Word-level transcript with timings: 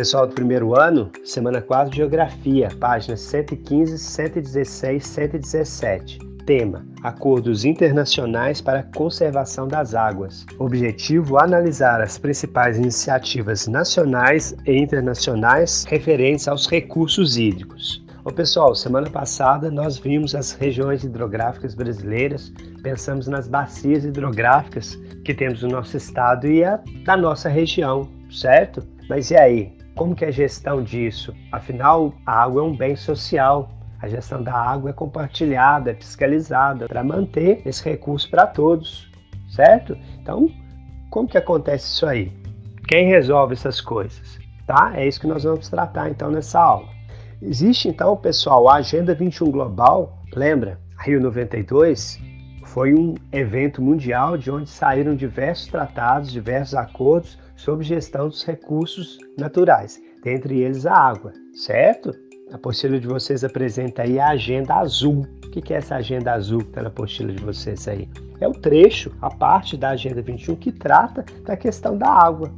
Pessoal 0.00 0.26
do 0.26 0.34
primeiro 0.34 0.80
ano, 0.80 1.10
semana 1.26 1.60
4 1.60 1.90
de 1.90 1.98
Geografia, 1.98 2.70
páginas 2.80 3.20
115, 3.20 3.98
116, 3.98 5.06
117. 5.06 6.18
Tema: 6.46 6.86
Acordos 7.02 7.66
internacionais 7.66 8.62
para 8.62 8.78
a 8.78 8.96
conservação 8.96 9.68
das 9.68 9.94
águas. 9.94 10.46
Objetivo: 10.58 11.36
analisar 11.38 12.00
as 12.00 12.16
principais 12.16 12.78
iniciativas 12.78 13.66
nacionais 13.66 14.56
e 14.64 14.74
internacionais 14.74 15.84
referentes 15.84 16.48
aos 16.48 16.66
recursos 16.66 17.36
hídricos. 17.36 18.02
Ô 18.24 18.32
pessoal, 18.32 18.74
semana 18.74 19.10
passada 19.10 19.70
nós 19.70 19.98
vimos 19.98 20.34
as 20.34 20.52
regiões 20.52 21.04
hidrográficas 21.04 21.74
brasileiras, 21.74 22.50
pensamos 22.82 23.28
nas 23.28 23.46
bacias 23.46 24.06
hidrográficas 24.06 24.98
que 25.26 25.34
temos 25.34 25.62
no 25.62 25.68
nosso 25.68 25.94
estado 25.94 26.46
e 26.46 26.64
a 26.64 26.80
da 27.04 27.18
nossa 27.18 27.50
região, 27.50 28.08
certo? 28.30 28.82
Mas 29.06 29.30
e 29.30 29.36
aí? 29.36 29.79
Como 29.94 30.14
que 30.14 30.24
é 30.24 30.28
a 30.28 30.32
gestão 30.32 30.82
disso? 30.82 31.34
Afinal, 31.52 32.14
a 32.24 32.42
água 32.42 32.62
é 32.62 32.64
um 32.64 32.76
bem 32.76 32.96
social. 32.96 33.68
A 34.00 34.08
gestão 34.08 34.42
da 34.42 34.54
água 34.54 34.90
é 34.90 34.92
compartilhada, 34.92 35.90
é 35.90 35.94
fiscalizada 35.94 36.88
para 36.88 37.04
manter 37.04 37.60
esse 37.66 37.84
recurso 37.84 38.30
para 38.30 38.46
todos, 38.46 39.10
certo? 39.48 39.96
Então, 40.18 40.50
como 41.10 41.28
que 41.28 41.36
acontece 41.36 41.86
isso 41.92 42.06
aí? 42.06 42.32
Quem 42.88 43.08
resolve 43.08 43.52
essas 43.52 43.80
coisas? 43.80 44.38
Tá? 44.66 44.92
É 44.94 45.06
isso 45.06 45.20
que 45.20 45.26
nós 45.26 45.44
vamos 45.44 45.68
tratar 45.68 46.08
então 46.08 46.30
nessa 46.30 46.58
aula. 46.58 46.88
Existe 47.42 47.88
então, 47.88 48.16
pessoal, 48.16 48.68
a 48.68 48.76
Agenda 48.76 49.14
21 49.14 49.50
Global, 49.50 50.18
lembra? 50.34 50.78
Rio 50.98 51.20
92 51.20 52.18
foi 52.64 52.94
um 52.94 53.14
evento 53.32 53.82
mundial 53.82 54.36
de 54.36 54.50
onde 54.50 54.68
saíram 54.68 55.14
diversos 55.14 55.66
tratados, 55.68 56.30
diversos 56.30 56.74
acordos 56.74 57.38
sobre 57.56 57.84
gestão 57.84 58.28
dos 58.28 58.44
recursos 58.44 59.18
naturais, 59.38 60.00
dentre 60.22 60.60
eles 60.60 60.86
a 60.86 60.94
água, 60.94 61.32
certo? 61.52 62.14
A 62.52 62.56
apostila 62.56 62.98
de 62.98 63.06
vocês 63.06 63.44
apresenta 63.44 64.02
aí 64.02 64.18
a 64.18 64.30
agenda 64.30 64.74
azul. 64.74 65.26
O 65.44 65.50
que 65.50 65.72
é 65.72 65.76
essa 65.76 65.96
agenda 65.96 66.32
azul 66.32 66.60
que 66.60 66.68
está 66.68 66.82
na 66.82 66.88
apostila 66.88 67.32
de 67.32 67.42
vocês 67.42 67.86
aí? 67.86 68.08
É 68.40 68.48
o 68.48 68.52
trecho, 68.52 69.12
a 69.20 69.30
parte 69.30 69.76
da 69.76 69.90
agenda 69.90 70.22
21 70.22 70.56
que 70.56 70.72
trata 70.72 71.24
da 71.44 71.56
questão 71.56 71.96
da 71.96 72.08
água, 72.08 72.52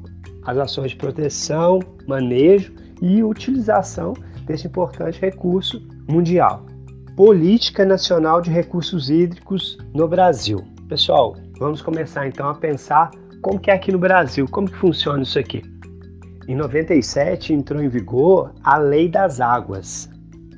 as 0.45 0.57
ações 0.57 0.93
de 0.93 0.97
proteção, 0.97 1.81
manejo 2.07 2.75
e 3.01 3.23
utilização 3.23 4.15
desse 4.47 4.67
importante 4.67 5.21
recurso 5.21 5.87
mundial. 6.09 6.72
Política 7.17 7.85
Nacional 7.85 8.41
de 8.41 8.51
Recursos 8.51 9.11
Hídricos 9.11 9.77
no 9.93 10.09
Brasil. 10.09 10.65
Pessoal, 10.89 11.37
vamos 11.59 11.83
começar 11.83 12.27
então 12.27 12.49
a 12.49 12.55
pensar 12.55 13.11
como 13.43 13.61
que 13.61 13.71
é 13.71 13.75
aqui 13.75 13.93
no 13.93 13.99
Brasil, 13.99 14.49
como 14.51 14.67
que 14.67 14.79
funciona 14.79 15.23
isso 15.23 15.39
aqui? 15.39 15.63
Em 16.49 16.57
97 16.57 17.53
entrou 17.53 17.83
em 17.83 17.89
vigor 17.89 18.55
a 18.65 18.79
Lei 18.79 19.11
das 19.11 19.43
Águas, 19.43 20.09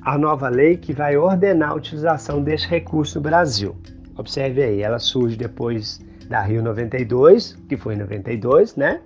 a 0.01 0.17
nova 0.17 0.47
lei 0.47 0.77
que 0.77 0.93
vai 0.93 1.17
ordenar 1.17 1.71
a 1.71 1.75
utilização 1.75 2.41
desse 2.41 2.67
recurso 2.67 3.17
no 3.17 3.23
Brasil. 3.23 3.75
Observe 4.17 4.63
aí, 4.63 4.81
ela 4.81 4.97
surge 4.97 5.35
depois 5.35 5.99
da 6.29 6.41
Rio 6.41 6.63
92, 6.63 7.57
que 7.67 7.75
foi 7.75 7.95
em 7.95 7.97
92, 7.97 8.77
né? 8.77 9.01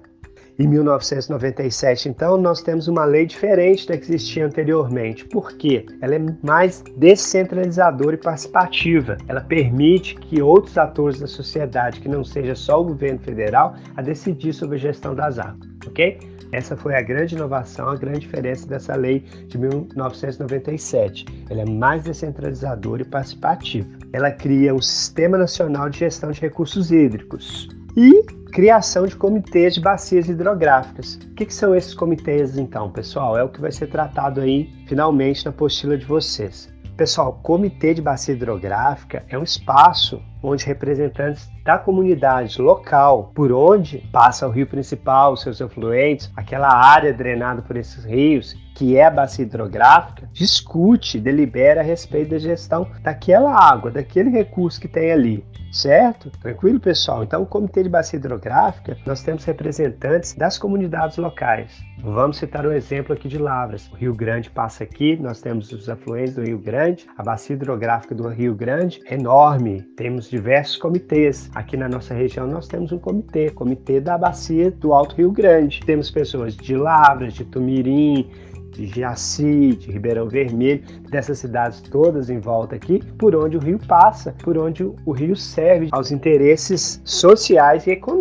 Em 0.59 0.67
1997, 0.67 2.09
então, 2.09 2.37
nós 2.37 2.61
temos 2.61 2.89
uma 2.89 3.05
lei 3.05 3.25
diferente 3.25 3.87
da 3.87 3.97
que 3.97 4.03
existia 4.03 4.45
anteriormente. 4.45 5.23
Por 5.23 5.53
quê? 5.53 5.85
Ela 6.01 6.15
é 6.15 6.25
mais 6.43 6.83
descentralizadora 6.97 8.15
e 8.15 8.19
participativa. 8.19 9.17
Ela 9.29 9.39
permite 9.39 10.15
que 10.15 10.41
outros 10.41 10.77
atores 10.77 11.17
da 11.17 11.27
sociedade, 11.27 12.01
que 12.01 12.09
não 12.09 12.25
seja 12.25 12.55
só 12.55 12.81
o 12.81 12.83
governo 12.83 13.19
federal, 13.19 13.73
a 13.95 14.01
decidir 14.01 14.51
sobre 14.51 14.75
a 14.75 14.79
gestão 14.79 15.15
das 15.15 15.39
águas, 15.39 15.65
ok? 15.87 16.19
Essa 16.51 16.75
foi 16.75 16.93
a 16.93 17.01
grande 17.01 17.35
inovação, 17.35 17.87
a 17.87 17.95
grande 17.95 18.19
diferença 18.19 18.67
dessa 18.67 18.97
lei 18.97 19.23
de 19.47 19.57
1997. 19.57 21.25
Ela 21.49 21.61
é 21.61 21.69
mais 21.69 22.03
descentralizadora 22.03 23.03
e 23.03 23.05
participativa. 23.05 23.87
Ela 24.11 24.29
cria 24.29 24.75
um 24.75 24.81
Sistema 24.81 25.37
Nacional 25.37 25.89
de 25.89 25.99
Gestão 25.99 26.31
de 26.31 26.41
Recursos 26.41 26.91
Hídricos 26.91 27.69
e 27.95 28.38
criação 28.51 29.05
de 29.05 29.15
comitês 29.15 29.75
de 29.75 29.81
bacias 29.81 30.27
hidrográficas. 30.27 31.15
O 31.15 31.33
que, 31.35 31.45
que, 31.45 31.53
são 31.53 31.75
esses 31.75 31.93
comitês, 31.93 32.57
então, 32.57 32.91
pessoal? 32.91 33.37
É 33.37 33.43
o 33.43 33.49
que 33.49 33.61
vai 33.61 33.71
ser 33.71 33.87
tratado 33.87 34.41
aí, 34.41 34.69
finalmente, 34.87 35.45
na 35.45 35.51
apostila 35.51 35.97
de 35.97 36.05
vocês. 36.05 36.71
Pessoal, 36.97 37.39
comitê 37.43 37.93
de 37.93 38.01
bacia 38.01 38.33
hidrográfica 38.33 39.23
é 39.29 39.37
um 39.37 39.43
espaço 39.43 40.21
onde 40.41 40.65
representantes 40.65 41.49
da 41.63 41.77
comunidade 41.77 42.61
local, 42.61 43.31
por 43.35 43.51
onde 43.51 43.99
passa 44.11 44.47
o 44.47 44.51
rio 44.51 44.67
principal, 44.67 45.35
seus 45.35 45.61
afluentes, 45.61 46.31
aquela 46.35 46.73
área 46.73 47.13
drenada 47.13 47.61
por 47.61 47.75
esses 47.77 48.05
rios, 48.05 48.55
que 48.75 48.97
é 48.97 49.05
a 49.05 49.11
bacia 49.11 49.43
hidrográfica, 49.43 50.29
discute, 50.31 51.19
delibera 51.19 51.81
a 51.81 51.83
respeito 51.83 52.31
da 52.31 52.39
gestão 52.39 52.87
daquela 53.01 53.53
água, 53.53 53.91
daquele 53.91 54.29
recurso 54.29 54.79
que 54.79 54.87
tem 54.87 55.11
ali 55.11 55.45
certo? 55.71 56.29
Tranquilo, 56.31 56.79
pessoal? 56.79 57.23
Então, 57.23 57.43
o 57.43 57.45
Comitê 57.45 57.83
de 57.83 57.89
Bacia 57.89 58.17
Hidrográfica, 58.17 58.97
nós 59.05 59.21
temos 59.21 59.45
representantes 59.45 60.33
das 60.33 60.57
comunidades 60.57 61.17
locais. 61.17 61.83
Vamos 62.01 62.37
citar 62.37 62.65
um 62.65 62.71
exemplo 62.71 63.13
aqui 63.13 63.27
de 63.27 63.37
Lavras. 63.37 63.89
O 63.91 63.95
Rio 63.95 64.13
Grande 64.13 64.49
passa 64.49 64.83
aqui, 64.83 65.17
nós 65.17 65.41
temos 65.41 65.71
os 65.71 65.89
afluentes 65.89 66.35
do 66.35 66.43
Rio 66.43 66.59
Grande, 66.59 67.05
a 67.17 67.23
bacia 67.23 67.55
hidrográfica 67.55 68.15
do 68.15 68.27
Rio 68.29 68.55
Grande 68.55 69.01
é 69.05 69.15
enorme, 69.15 69.81
temos 69.97 70.28
diversos 70.29 70.77
comitês. 70.77 71.49
Aqui 71.55 71.75
na 71.75 71.89
nossa 71.89 72.13
região 72.13 72.47
nós 72.47 72.67
temos 72.67 72.91
um 72.91 72.99
comitê, 72.99 73.49
comitê 73.49 73.99
da 73.99 74.17
bacia 74.17 74.71
do 74.71 74.93
Alto 74.93 75.15
Rio 75.15 75.31
Grande. 75.31 75.81
Temos 75.85 76.11
pessoas 76.11 76.55
de 76.55 76.75
Lavras, 76.75 77.33
de 77.33 77.43
Tumirim, 77.43 78.29
de 78.71 78.87
Jaci, 78.87 79.75
de 79.75 79.91
Ribeirão 79.91 80.27
Vermelho, 80.29 80.81
dessas 81.09 81.39
cidades 81.39 81.81
todas 81.81 82.29
em 82.29 82.39
volta 82.39 82.75
aqui, 82.75 83.03
por 83.17 83.35
onde 83.35 83.57
o 83.57 83.59
rio 83.59 83.79
passa, 83.87 84.33
por 84.43 84.57
onde 84.57 84.83
o 84.83 85.11
rio 85.11 85.35
serve 85.35 85.89
aos 85.91 86.11
interesses 86.11 87.01
sociais 87.03 87.85
e 87.87 87.91
econômicos, 87.91 88.18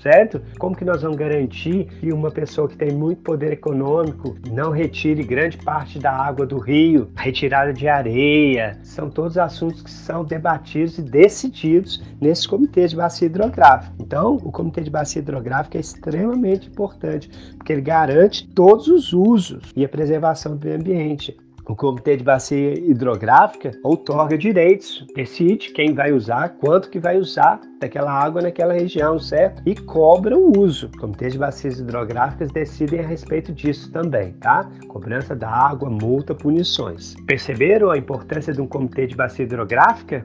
certo? 0.00 0.40
Como 0.58 0.76
que 0.76 0.84
nós 0.84 1.02
vamos 1.02 1.16
garantir 1.16 1.86
que 2.00 2.12
uma 2.12 2.30
pessoa 2.30 2.68
que 2.68 2.76
tem 2.76 2.92
muito 2.92 3.22
poder 3.22 3.52
econômico 3.52 4.36
não 4.50 4.70
retire 4.70 5.22
grande 5.22 5.56
parte 5.58 5.98
da 5.98 6.12
água 6.12 6.46
do 6.46 6.58
rio, 6.58 7.08
retirada 7.16 7.72
de 7.72 7.88
areia, 7.88 8.78
são 8.82 9.08
todos 9.08 9.38
assuntos 9.38 9.82
que 9.82 9.90
são 9.90 10.24
debatidos 10.24 10.98
e 10.98 11.02
decididos 11.02 12.02
nesses 12.20 12.46
comitês 12.46 12.90
de 12.90 12.96
bacia 12.96 13.26
hidrográfica. 13.26 13.94
Então, 14.00 14.36
o 14.36 14.50
comitê 14.50 14.82
de 14.82 14.90
bacia 14.90 15.20
hidrográfica 15.20 15.78
é 15.78 15.80
extremamente 15.80 16.68
importante, 16.68 17.30
porque 17.56 17.72
ele 17.72 17.82
garante 17.82 18.46
todos 18.48 18.88
os 18.88 19.12
usos 19.12 19.72
e 19.76 19.84
a 19.84 19.88
preservação 19.88 20.56
do 20.56 20.64
meio 20.64 20.78
ambiente. 20.80 21.36
O 21.68 21.76
Comitê 21.76 22.16
de 22.16 22.24
Bacia 22.24 22.72
Hidrográfica 22.78 23.72
outorga 23.84 24.38
direitos, 24.38 25.06
decide 25.14 25.70
quem 25.70 25.92
vai 25.92 26.12
usar, 26.12 26.56
quanto 26.58 26.88
que 26.88 26.98
vai 26.98 27.18
usar 27.18 27.60
daquela 27.78 28.10
água 28.10 28.40
naquela 28.40 28.72
região, 28.72 29.18
certo? 29.18 29.62
E 29.66 29.74
cobra 29.74 30.36
o 30.36 30.58
uso. 30.58 30.90
O 30.96 30.98
Comitê 30.98 31.28
de 31.28 31.36
Bacias 31.36 31.78
Hidrográficas 31.78 32.50
decidem 32.50 33.00
a 33.00 33.06
respeito 33.06 33.52
disso 33.52 33.92
também, 33.92 34.32
tá? 34.40 34.66
Cobrança 34.88 35.36
da 35.36 35.50
água, 35.50 35.90
multa, 35.90 36.34
punições. 36.34 37.14
Perceberam 37.26 37.90
a 37.90 37.98
importância 37.98 38.52
de 38.52 38.62
um 38.62 38.66
Comitê 38.66 39.06
de 39.06 39.14
Bacia 39.14 39.44
Hidrográfica? 39.44 40.24